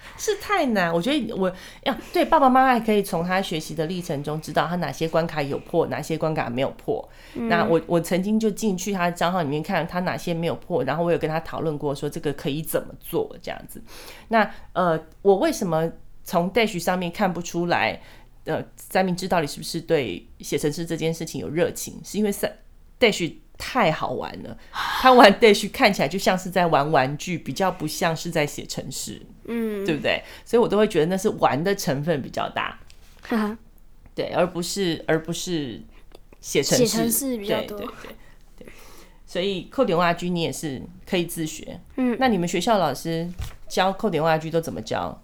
[0.16, 1.52] 是太难，我觉得我
[1.84, 7.06] 要对爸爸妈妈还可以从他学习的历程中知道他哪些关卡有破，哪些关卡没有破。
[7.34, 13.82] 嗯、那我我曾经就进去他的账号里面看他哪些没有破，然后我有跟他讨论过说这个可以怎么做这样子。
[14.28, 15.90] 那呃，我为什么
[16.24, 18.00] 从 Dash 上面看不出来？
[18.44, 22.00] 呃，三明治到底是不是对写程式这件事情有热情？
[22.02, 22.50] 是因为三
[22.98, 29.20] Dash 太好玩了，他玩 Dash 看起来就像是在玩玩具，比较不像是在写程式。
[29.50, 30.22] 嗯，对不对？
[30.44, 32.78] 所以我都会觉得那是玩的成分比较大，
[34.14, 35.80] 对，而不是而不是
[36.40, 37.78] 写程式，写程式比较多。
[37.78, 38.14] 对对对
[38.58, 38.66] 对，
[39.26, 41.80] 所以扣点 org 你也是可以自学。
[41.96, 43.26] 嗯，那你们学校老师
[43.66, 45.18] 教扣点 org 都怎么教？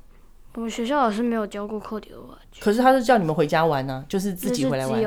[0.54, 4.98] 我们学校老师没有教过扣点 org，可是他是叫你们回家玩呢、啊，就是自己回来玩。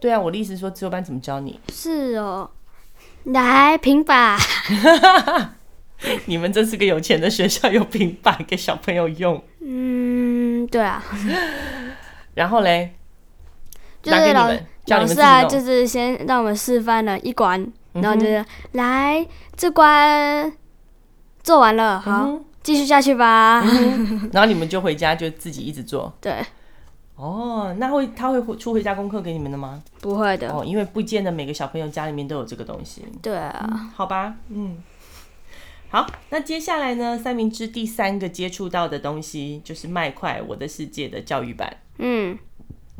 [0.00, 1.58] 对啊，我的意思是说自由班怎么教你？
[1.72, 2.50] 是哦，
[3.24, 4.38] 来平板。
[6.26, 9.42] 你们真是个有钱的学校，有平板给小朋友用。
[9.64, 11.02] 嗯，对啊。
[12.34, 12.92] 然后嘞，
[14.02, 14.50] 就是老
[14.88, 19.26] 老师啊，就是先让我们示范了一关，然后就是、嗯、来
[19.56, 20.52] 这关
[21.42, 24.28] 做完了，好，继、嗯、续下去吧、嗯。
[24.32, 26.12] 然后你们就回家就自己一直做。
[26.20, 26.44] 对。
[27.16, 29.82] 哦，那会他会出回家功课给你们的吗？
[30.00, 30.50] 不会的。
[30.52, 33.04] 哦，因为不见得每个小朋友家里面都有这个东西。
[33.22, 33.68] 对啊。
[33.70, 34.82] 嗯、好吧，嗯。
[35.90, 37.16] 好，那接下来呢？
[37.16, 41.72] 三明治第三个接触到的东西就是麦块我的世界的教育版。
[41.98, 42.36] 嗯，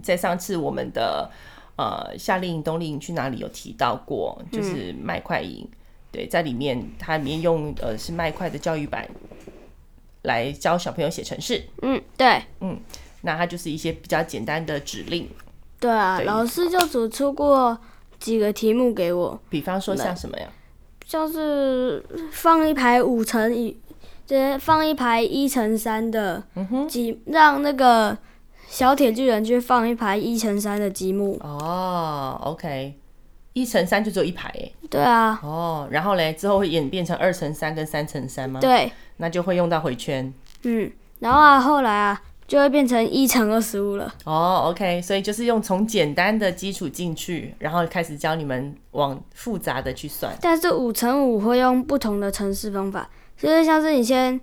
[0.00, 1.29] 在上次我们的
[1.74, 5.68] 呃夏令营、冬令营去哪里有提到过，就是麦块营。
[6.12, 9.09] 对，在里面它里面用呃是麦块的教育版
[10.22, 11.64] 来教小朋友写程式。
[11.83, 12.79] 嗯，对，嗯，
[13.25, 15.29] 那它就是一些比较简单的指令。
[15.81, 17.77] 对啊，对老师就组出过
[18.19, 20.47] 几个题目给我，比方说像什么呀？
[21.05, 23.77] 像是放一排五乘以，
[24.25, 26.43] 就是放一排一乘三的
[26.89, 28.17] 积，让那个
[28.67, 31.39] 小铁巨人去放一排一乘三的积木。
[31.43, 32.95] 哦，OK，
[33.53, 34.75] 一乘三就只有一排诶。
[34.89, 35.39] 对啊。
[35.43, 38.61] 哦，然后嘞，之后会演变成二乘三跟三乘三吗？
[38.61, 38.91] 对。
[39.19, 40.33] 那就会用到回圈。
[40.63, 42.23] 嗯，然后啊，后来啊。
[42.55, 44.14] 就会变成一乘二十五了。
[44.25, 50.33] 哦、oh，OK，所以就是用从简单的基础进去，然后开始教你们往复杂的去算。
[50.40, 54.40] 但是五乘五会用不同的乘式方法，就是像是你先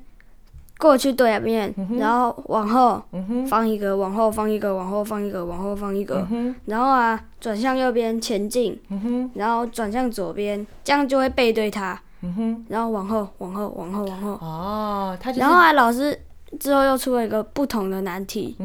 [0.78, 3.02] 过去对面，嗯、然后往后
[3.48, 12.66] 放一个，往后放一个，往后放一个，往后放一个，嗯、然后啊转向右边前进，嗯，然后转向左边，这样就会背对它，嗯。
[12.68, 14.32] 然后往后，往后，往后，往后。
[14.32, 16.20] 哦，他就然后啊，老师。
[16.60, 18.56] 之后又出了一个不同的难题，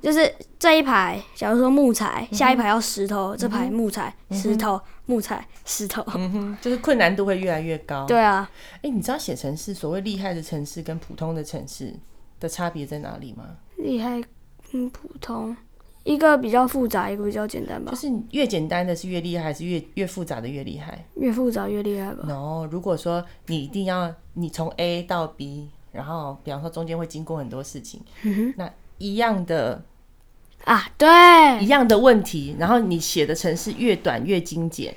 [0.00, 6.02] 就是这一排，假如说木材，嗯、下一排要石头，这排木材、嗯、石头、木材、石头，
[6.62, 8.06] 就是困难度会越来越高。
[8.06, 11.94] 对啊，哎、欸，你知道写城市所谓厉害的城市跟普通的城市
[12.40, 13.44] 的差别在哪里吗？
[13.76, 14.22] 厉害，
[14.72, 15.54] 嗯，普通，
[16.02, 17.92] 一个比较复杂，一个比较简单吧。
[17.92, 21.06] 就是越简单的是越厉害，还是越越复杂的越厉害？
[21.16, 22.24] 越复杂越厉害吧。
[22.26, 25.68] no，如果说你一定要你从 A 到 B。
[25.94, 29.80] 然后，比方说中间会经过很多事情，嗯、那一样的
[30.64, 31.08] 啊，对，
[31.62, 34.92] 一样的问题，然后你写的程式越短越精简，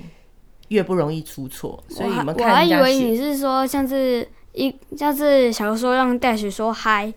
[0.70, 1.84] 越不容易出错。
[1.88, 7.14] 所以你们看，我还以为你是说像是一像是小时候让 Dash 说嗨，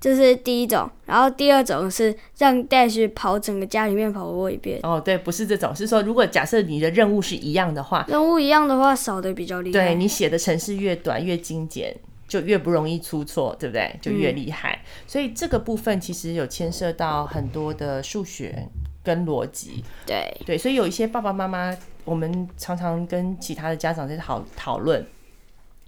[0.00, 4.80] 这是第一种，然后第二种是让 Dash 跑整个家里面跑过一遍。
[4.84, 9.72] 哦，对，不是这种，是说如果假设你的任务是一样的话，任务一样的话少的比较厉害。
[9.72, 11.94] 对，你写的程式越短越精简。
[12.32, 13.94] 就越不容易出错，对不对？
[14.00, 14.80] 就越厉害。
[14.82, 15.04] 嗯。
[15.06, 18.66] 所以这个部分其实有牵涉到很多的数学
[19.04, 19.84] 跟逻辑。
[20.06, 25.06] 对对，所以有一些爸爸妈妈，我们常常跟其他的家长在讨讨论，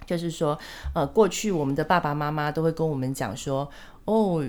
[0.05, 0.59] 就是说，
[0.95, 3.71] 呃，过去我们的爸爸妈妈都会跟我们讲说，
[4.05, 4.47] 哦。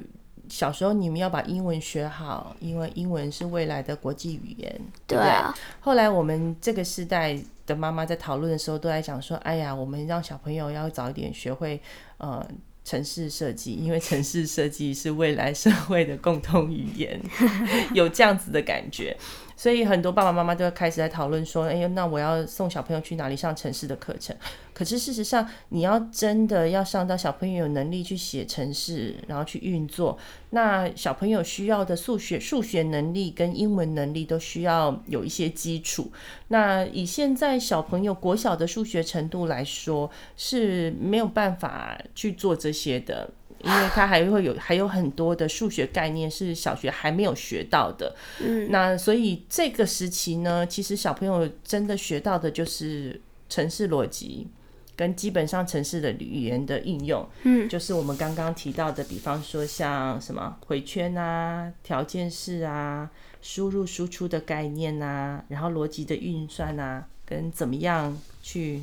[0.47, 4.71] 小时候你们要把英文学好，因为英文是未来的国际语言，
[5.07, 5.23] 对不对？
[5.23, 5.51] 对啊。
[5.79, 11.81] 后来我们这个时代的妈妈在讨论的时候，都在讲说：“哎呀，我们让小朋友要早一点学会
[12.17, 12.45] 呃
[12.83, 17.19] 城市设计，因为城市设计是未来社会的共同语言。
[17.93, 19.17] ”有这样子的感觉。
[19.57, 24.35] 所以很多爸爸妈妈都要开始在讨论说：“哎呦，那我要送小朋友去哪里上城市的课程？”
[24.73, 30.17] 可是事实上，你要真的要上到小朋友有能力去写城市，然后去运作，
[30.49, 36.11] 那小朋友需要的数学、数学能力跟英文能力都需要有一些基础。
[36.49, 43.29] 那以现在小朋友国小的数学程度来说，是没有办法去做这些的。
[43.65, 54.47] 因为他还会有还有很多的数学概念是小学还没有学到的，嗯，那所以这个时期呢，其实小朋友真的学到的就是城市逻辑
[54.95, 63.09] 跟基本上城市的语言的应用，嗯，就是我们刚刚提到的，比方说像什么回圈啊、条件式啊、
[63.41, 68.81] 输入输出的概念啊，然后逻辑的运算啊，跟怎么样去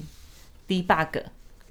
[0.66, 1.22] debug。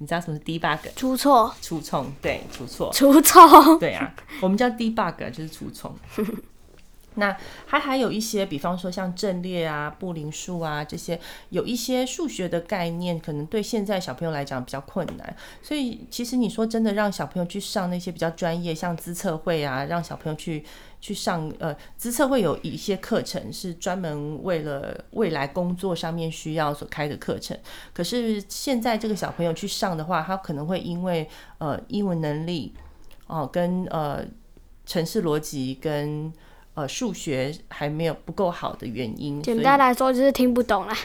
[0.02, 0.78] 你知道什么是 debug？
[0.96, 5.94] 出错，出错，对，出错，出错，对啊，我们叫 debug，就是出错。
[7.14, 7.36] 那
[7.66, 15.36] 还还有一些，比方说像阵列啊、布林数啊这些，有一些数学的概念，可能对现在小朋友来讲比较困难。
[15.62, 20.64] 所以其实你说真的，让小朋友去上那些比较专业，像资测会啊，让小朋友去
[21.02, 27.58] 去上呃，资策会有一些课程是专门为了未来工作上面需要所开的课程。
[27.92, 32.72] 可是现在这个小朋友去上的话，他可能会因为呃英文能力
[33.26, 34.24] 哦、呃，跟呃
[34.86, 36.32] 城市逻辑跟
[36.74, 40.96] 呃，数学还没有不够好的原因，简单来说就是听不懂啦。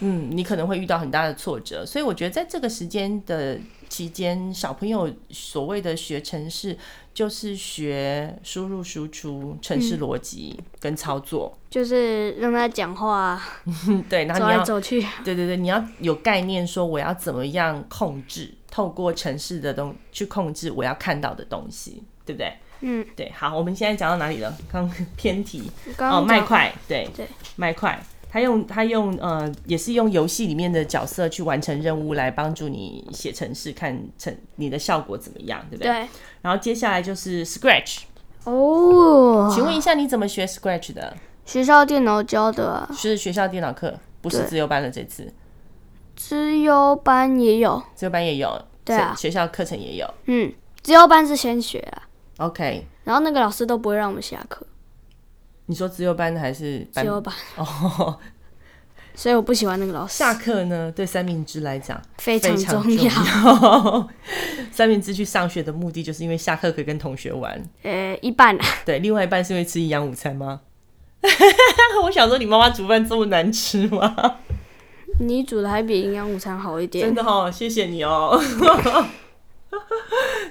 [0.00, 3.56] 嗯，你可能会遇到很大的挫折，所以我觉得在这个时间的
[3.88, 6.76] 期间，小朋友所谓的学程式，
[7.14, 13.40] 就是学输入输出、程式逻辑跟操作，嗯、就是让他讲话，
[14.10, 22.52] 对，然后你要走来走去，对对对，你要有概念，说我要怎么样控制，透过城市的东去控制我要看到的东西，对不对？
[22.80, 24.52] 嗯，对，好，我们现在讲到哪里了？
[24.70, 25.70] 刚 偏题。
[25.98, 27.98] 哦，麦块，对对，麦块，
[28.34, 35.92] 他用他用呃，也是用游戏里面的角色去完成任务，来帮助你写程式，看成你的效果怎么样，对不对？
[35.92, 36.08] 对。
[36.42, 37.98] 然后接下来就是 Scratch
[38.42, 41.16] 哦，请问一下，你怎么学 Scratch 的？
[41.46, 45.32] 学校电脑教的啊，是学校电脑课，不是自由班的这次。
[46.16, 50.12] 资优班也有，资优班也有，对啊，学校课程也有。
[50.24, 52.02] 嗯，资优班是先学啊。
[52.38, 54.66] OK，然后那个老师都不会让我们下课。
[55.66, 57.34] 你说自由班还是自由班？
[57.56, 57.64] 哦
[57.98, 58.14] ，oh,
[59.14, 60.18] 所以我不喜欢那个老师。
[60.18, 64.08] 下课呢，对三明治来讲非常重要。
[64.70, 67.62] 三明治去上学的目的，就是因为下课可以跟同学玩。
[67.82, 68.64] 呃，一半啊。
[68.84, 70.60] 对，另外一半是因为吃营养午餐吗？
[72.02, 74.36] 我想说，你妈妈煮饭这么难吃吗？
[75.20, 77.06] 你煮的还比营养午餐好一点。
[77.06, 78.38] 真的哦，谢谢你哦。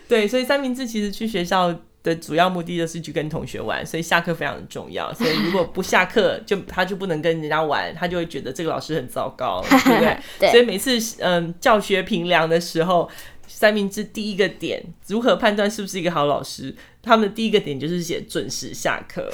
[0.07, 5.13] 对，所以三明治其实去学校的主要目的就是去跟同学玩，所以下课非常的重要。
[5.13, 10.17] 所以如果不下课，就他就不能跟人家玩，他就会觉得这个老师很糟糕， 对不对？
[10.39, 10.51] 对。
[10.51, 13.09] 所以每次嗯教学评量的时候，
[13.47, 16.75] 三明治第一个点如何判断是不是一个好老师？
[17.01, 19.29] 他们的第一个点就是写准时下课。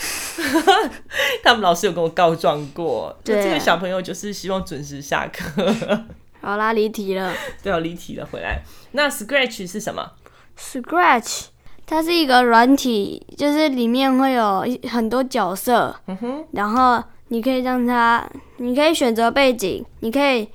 [1.43, 6.05] 他们老师有跟我告状过，对，这个小朋友就是希望准时下课。
[6.41, 7.31] 好啦，离题了。
[7.61, 8.63] 对，要离题了，回来。
[8.93, 10.13] 那 Scratch 是什么
[10.57, 11.47] ？Scratch，
[11.89, 20.47] 它是一个软体，就是里面会有很多角色，嗯，然后你可以让它，你可以选择背景，你可以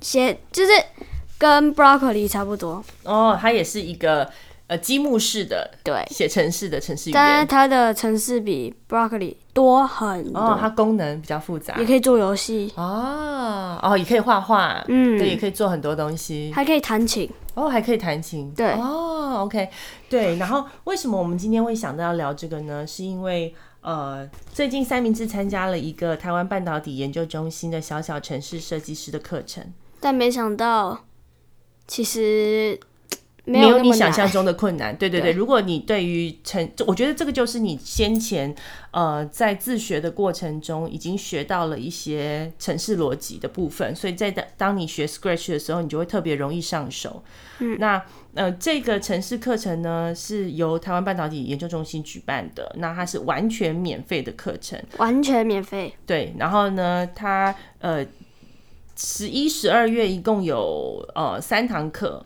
[0.00, 0.72] 写，就是
[1.36, 2.82] 跟 Broccoli 差不多。
[3.04, 4.28] 哦，它也是一个。
[4.68, 10.40] 呃，积木式的对，写城市的城市语言，但是它的城市比 Broccoli 多很多。
[10.40, 12.72] 哦，它功能比较复杂，也可以做游戏。
[12.76, 19.68] 哦，哦，也可以画画，嗯，对，也可以做很多东西，还可以弹琴，哦，还可以弹琴，对，哦，OK，
[20.08, 22.86] 对，然后为什么我们今天会想到要聊这个呢？
[22.86, 31.00] 是因为呃，最近三明治参加了一个台湾半导体研究中心的小小城市设计师的课程，但没想到
[31.86, 32.78] 其实。
[33.44, 35.32] 没有你想象中的困难，对对对。
[35.32, 38.54] 对，如果你对于城，我觉得这个就是你先前
[38.92, 47.24] 呃在自学的过程中已经学到了一些城市逻辑的部分，所以在当当你学 Scratch 的时候，你就会特别容易上手。
[47.58, 48.00] 嗯，那
[48.34, 55.92] 呃这个城市课程呢是由台湾半导体研究中心举办的，那它是完全免费的课程，完全免费。
[56.06, 58.06] 对，然后呢，它呃
[58.96, 62.24] 十一、十二月一共有呃三堂课，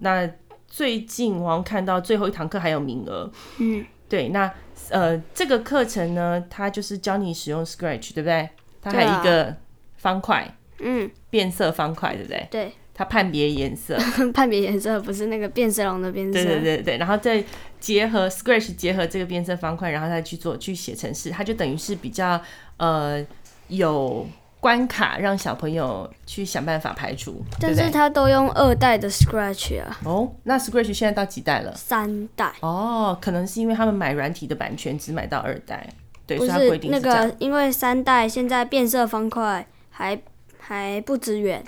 [0.00, 0.26] 那。
[0.74, 4.52] 最近我看到最后一堂课还有名额，嗯，对，那
[4.90, 8.48] 呃这个课程呢，它就是教你使用 Scratch，对不对？
[8.82, 9.54] 它还有一个
[9.98, 12.48] 方块，嗯，变色方块，对不对？
[12.50, 13.96] 对，它判别颜色，
[14.34, 17.44] 判别颜色不是那个变色龙的变色，对对对对，然后再
[17.78, 22.42] 结合 Scratch 结合这个变色方块，然后再去做去写程式，它就等于是比较
[22.78, 23.24] 呃
[23.68, 24.26] 有。
[24.64, 30.00] 关卡让小朋友去想办法排除，但是他都用二代的 Scratch 啊。
[30.04, 31.74] 哦，那 Scratch 现在到几代了？
[31.76, 32.50] 三代。
[32.60, 35.86] 哦，可能是因为他们买软体的版权只买到二代，
[36.26, 36.98] 对，是，所以他规定是。
[36.98, 40.18] 那个，因为三代现在变色方块还
[40.58, 41.62] 还不支援。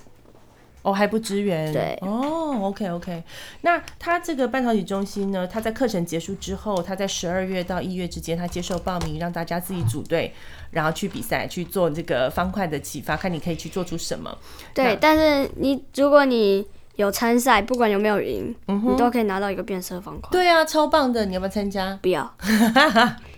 [0.86, 1.72] 哦，还不支援。
[1.72, 1.98] 对。
[2.00, 3.24] 哦，OK OK。
[3.62, 5.44] 那他这个半导体中心呢？
[5.44, 10.32] 他在课程结束之后，他在十二月到一月之间，他接受报名，让大家自己组队，
[10.70, 14.32] 然后去比赛，去做这个方块的启发，看你可以去做出什么。
[14.72, 16.64] 对，但是你如果你
[16.94, 20.30] 有参赛，不管有没有赢，嗯，你都可以拿到一个变色方块。
[20.30, 21.26] 对啊，超棒的！
[21.26, 21.98] 你要不要参加？
[22.00, 22.32] 不要。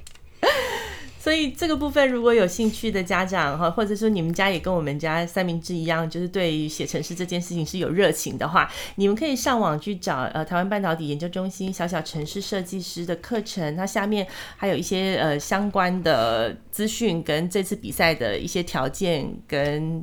[1.29, 14.26] 所以这个部分，如果有兴趣的家长哈，或者说你们家也跟我们家三明治一样，就是对于写程式这件事情是有热情的话，你们可以上网去找呃台湾半导体研究中心小小城市设计师的课程，它下面
[14.57, 20.03] 还有一些呃相关的资讯跟这次比赛的一些条件跟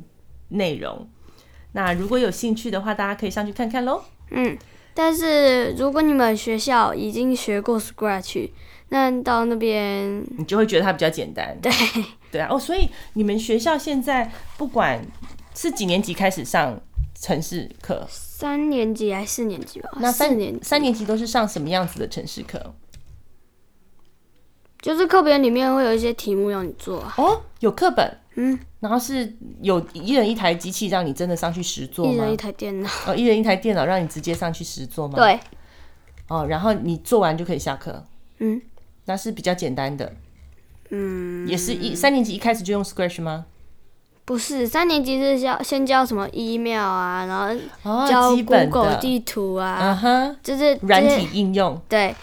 [0.50, 1.08] 内容。
[1.72, 4.00] 那如果有兴趣的话，大家可以上去看看喽。
[4.30, 4.56] 嗯，
[4.94, 8.50] 但是如果你们学校已经学过 Scratch。
[8.88, 11.58] 那到那边，你就会觉得它比较简单。
[11.60, 11.72] 对，
[12.30, 12.48] 对啊。
[12.50, 15.04] 哦，所以你们学校现在不管
[15.54, 16.80] 是几年级开始上
[17.20, 18.06] 城市课？
[18.08, 19.90] 三年级还是四年级吧？
[20.00, 22.74] 那三四年级，三年级都是上什么样子的城市课？
[24.80, 27.02] 就是课本里面会有一些题目要你做。
[27.16, 32.12] 哦，有课本，嗯，然后是有一人一台机器让你真的上去实做吗？
[32.12, 32.88] 一人一台电脑。
[33.08, 35.16] 哦，一人一台电脑让你直接上去实做吗？
[35.16, 35.40] 对。
[36.28, 38.04] 哦，然后你做完就可以下课。
[38.38, 38.62] 嗯。
[39.06, 40.12] 那是比较简单的，
[40.90, 43.46] 嗯，也是一三年级一开始就用 Scratch 吗？
[44.24, 52.14] 不是，三年级是教先教什么 email 啊，然后教 Google 地图啊，就是软体应用，对，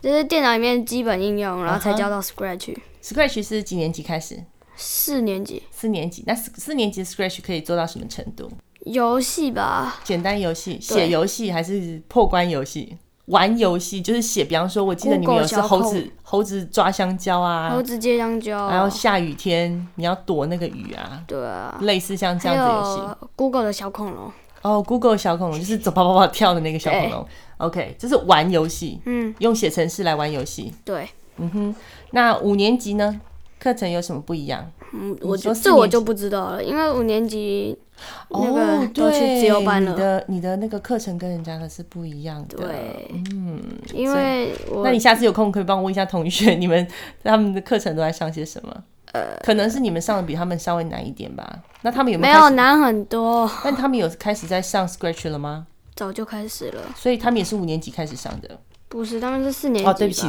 [0.00, 2.76] 就是电脑里面基本应用，然后才教到 Scratch。
[3.02, 4.44] Scratch 是几年级开始？
[4.76, 5.62] 四年级。
[5.72, 8.48] 四年级，那四四年级 Scratch 可以做到什么程度？
[8.84, 12.96] 游戏吧，简单游戏，写游戏还是破关游戏？
[13.28, 23.28] 玩游戏就是写，比方说，我记得你们有是猴子，猴子抓香蕉啊，猴子接香蕉，然后下雨天你要躲那个雨啊，对啊，类似像这样子游戏。
[23.36, 27.26] Google 的小恐龙，哦，Google 小恐龙 就是走跑跑跑跳的那个小恐龙。
[27.58, 30.72] OK，这是玩游戏，嗯，用写程式来玩游戏。
[30.84, 31.74] 对，嗯哼，
[32.12, 33.20] 那五年级呢？
[33.58, 34.64] 课程有什么不一样？
[34.92, 37.76] 嗯，我就这我就不知道了，因为五年级
[38.30, 39.92] 那个都去自由班了。
[39.92, 42.56] 哦、你的你的那个课程跟人家的是不一样的。
[42.56, 43.62] 对，嗯，
[43.92, 46.86] 因为我那你下次有空可以帮我问一下同学，你们
[47.22, 48.84] 他们的课程都在上些什么？
[49.12, 51.60] 呃，可能是你们上的比他们稍微难一点吧。
[51.82, 53.50] 那他们有没有没有难很多？
[53.64, 55.66] 但他们有开始在上 Scratch 了吗？
[55.94, 56.82] 早就开始了。
[56.94, 58.58] 所以他们也是五年级开始上的？
[58.88, 59.90] 不是，他们是四年级。
[59.90, 60.26] 哦，对不起，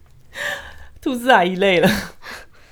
[1.00, 1.88] 兔子阿姨累了。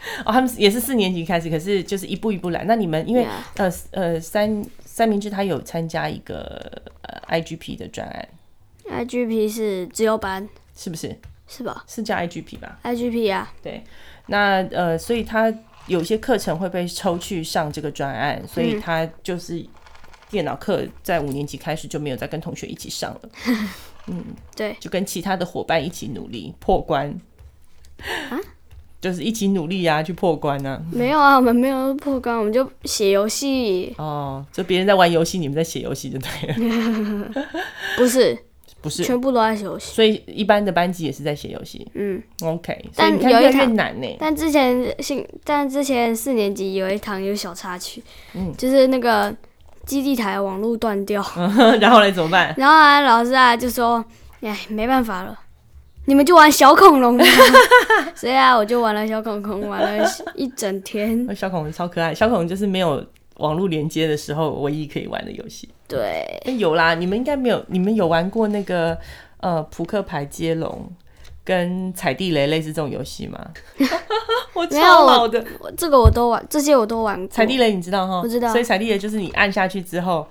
[0.25, 2.65] 哦，他们也是四年级开始，可是就是一步一步来。
[2.65, 8.29] 那你们因为.呃呃三三明治他有参加一个呃 IGP 的专案
[8.91, 11.17] ，IGP 是自由班，是不是？
[11.47, 11.85] 是吧？
[11.87, 13.83] 是叫 IGP 吧？IGP 啊，对。
[14.27, 15.53] 那呃，所以他
[15.87, 19.65] 有些课程会被抽去上这个专案，所以他就是
[20.29, 23.21] 电脑课在五年级开始就没有再跟同学一起上了。
[24.09, 24.25] 嗯，
[24.57, 27.09] 对，就跟其他的伙伴一起努力破关。
[28.31, 28.39] 啊？
[29.01, 30.81] 就是一起努力啊，去破关啊。
[30.91, 33.95] 没有啊，我们没有破关，我们就写游戏。
[33.99, 37.33] 哦，就别人在玩游戏，你们在写游戏就对了。
[37.97, 38.37] 不是，
[38.81, 39.95] 不是，全部都在写游戏。
[39.95, 41.87] 所以一般的班级也是在写游戏。
[41.95, 42.91] 嗯，OK。
[42.97, 44.17] 但有一点难呢。
[44.19, 48.03] 但之前新但之前四年级有一堂有小插曲，
[48.35, 49.33] 嗯，就是那个
[49.87, 51.25] 基地台网络断掉，
[51.81, 52.53] 然后来怎么办？
[52.59, 54.05] 然后啊，老师啊就说，
[54.41, 55.39] 哎，没办法了。
[56.09, 57.21] 你们就玩小恐龙，
[58.17, 61.29] 所以啊，我就玩了小恐龙，玩了一整天。
[61.37, 63.05] 小恐龙超可爱，小恐龙就是没有
[63.37, 65.69] 网络连接的时候唯一可以玩的游戏。
[65.87, 66.27] 对，
[66.59, 68.97] 有啦，你们应该没有，你们有玩过那个
[69.41, 70.91] 呃扑克牌接龙
[71.45, 73.39] 跟踩地雷类似这种游戏吗？
[74.55, 75.45] 我超老的，
[75.77, 77.29] 这个我都玩，这些我都玩过。
[77.29, 78.23] 踩地雷你知道哈？
[78.25, 78.51] 我知道。
[78.51, 80.27] 所以踩地雷就是你按下去之后。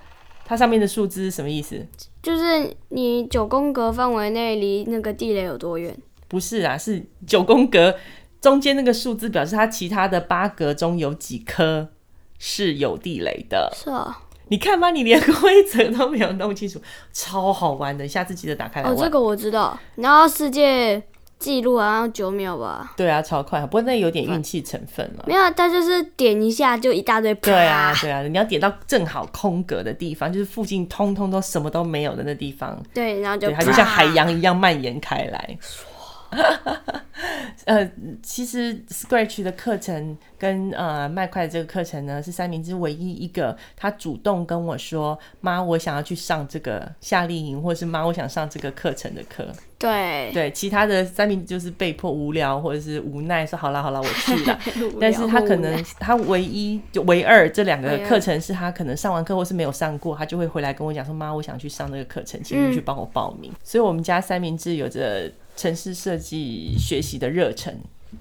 [0.50, 1.86] 它上面的数字是什么意思？
[2.24, 5.94] 就是你九宫格范围内离那个地雷有多远？
[6.30, 7.94] 不是啊，是九宫格
[8.40, 11.90] 中间那个数字表示它其他的八格中有几颗
[12.40, 13.70] 是有地雷的。
[13.76, 16.82] 是啊，你看吧，你连规则都没有弄清楚，
[17.12, 18.98] 超好玩的，下次记得打开来玩。
[18.98, 19.78] 哦，这个我知道。
[19.96, 21.04] 然后世界。
[21.40, 22.94] 记录好像九秒吧？
[22.98, 25.24] 对啊，超快，不过那有点运气成分了。
[25.28, 27.34] 没有，他就是点一下就一大堆。
[27.36, 32.82] 对啊，对啊，你要点到正好空格的地方，就是附近通通都什么都没有的那地方。
[32.94, 35.58] 对，然后就它就像海洋一样蔓延开来。
[37.66, 37.90] 呃，
[38.22, 49.48] 其实 Scratch 的课程跟呃麦块的这个课程呢，是三明治唯一一个他主动跟我说：“妈，我想要去上这个夏令营，或者是妈，我想上这个课程的课。”
[49.80, 54.60] 对对，其他的三明治就是被迫无聊或者是无奈说：“好啦好啦，我去了。
[55.00, 63.52] ”但是他可能他唯一就唯二这两个课程是他可能上完课或是没有上过，他就会回来跟我讲说：“妈，我想去上那个课程，请你去帮我报名。
[63.52, 65.32] 嗯”所以，我们家三明治有着。
[65.58, 67.76] 城市设计学习的热忱，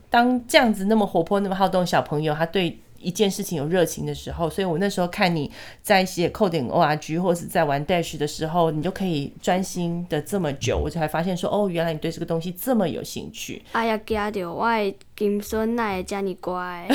[0.08, 5.48] 当这样子那么活泼、那么好动的小朋友，他对一件事情有热情的时候，所以我那时候看你
[5.80, 13.62] 在写 coding.org 或者是在玩 Dash 的时候，你就可以专心的这么久，我才发现说，哦，原来你对这个东西这么有兴趣。
[13.70, 16.88] 哎呀，惊到我的金孙哪会这么乖？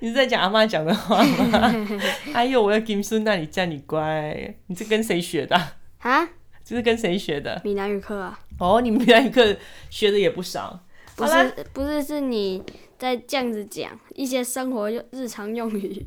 [0.00, 1.72] 你是在讲阿妈讲的话吗？
[2.34, 4.54] 哎呦，我的金孙那里叫你乖？
[4.66, 5.56] 你是跟谁学的？
[6.00, 6.28] 啊？
[6.64, 7.60] 这是跟谁学的？
[7.62, 8.40] 闽南语课啊！
[8.58, 9.56] 哦，你们闽南语课
[9.88, 10.80] 学的也不少。
[11.14, 12.60] 不是，不是，是你
[12.98, 16.06] 在这样子讲一些生活用日常用语。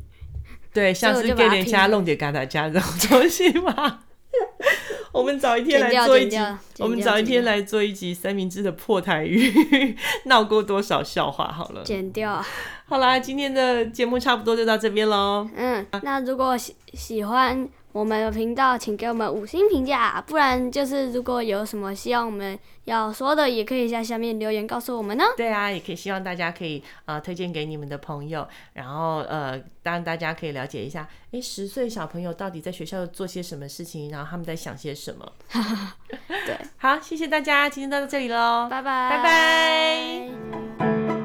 [0.72, 4.00] 对，像是给人家弄点嘎达加这种东西嘛。
[5.12, 6.38] 我们早一天来做一集，
[6.78, 9.52] 我们早一天来做一集三明治的破台语，
[10.26, 11.46] 闹过多少笑话？
[11.50, 12.40] 好了，剪掉。
[12.86, 15.48] 好啦，今天的节目差不多就到这边喽。
[15.56, 17.68] 嗯，那如果喜喜欢。
[17.92, 25.24] 我们的频道，请给我们五星评价，不然就是如果有什么希望我们要说的，也可以在下面留言告诉我们呢。
[25.36, 35.32] 对啊，也可以希望大家可以呃推荐给你们的朋友，然后呃当然大家可以了解一下，诶，十岁小朋友到底在学校做些什么事情，然后他们在想些什么。
[36.46, 41.19] 对，好，谢谢大家，今天到这里喽，拜拜，拜拜。